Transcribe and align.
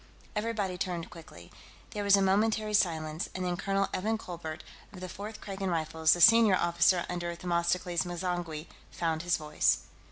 Everybody 0.35 0.79
turned 0.79 1.11
quickly. 1.11 1.51
There 1.91 2.03
was 2.03 2.17
a 2.17 2.23
momentary 2.23 2.73
silence, 2.73 3.29
and 3.35 3.45
then 3.45 3.55
Colonel 3.55 3.87
Evan 3.93 4.17
Colbert, 4.17 4.63
of 4.91 4.99
the 4.99 5.07
Fourth 5.07 5.39
Kragan 5.41 5.69
Rifles, 5.69 6.13
the 6.13 6.21
senior 6.21 6.55
officer 6.55 7.05
under 7.07 7.35
Themistocles 7.35 8.01
M'zangwe, 8.03 8.65
found 8.89 9.21
his 9.21 9.37
voice. 9.37 9.81